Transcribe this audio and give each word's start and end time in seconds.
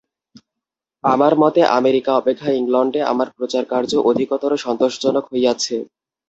আমার 1.03 1.33
মতে 1.41 1.61
আমেরিকা 1.79 2.11
অপেক্ষা 2.15 2.49
ইংলণ্ডে 2.53 2.99
আমার 3.11 3.27
প্রচারকার্য 3.37 3.91
অধিকতর 4.09 4.51
সন্তোষজনক 4.63 5.25
হইয়াছে। 5.31 5.75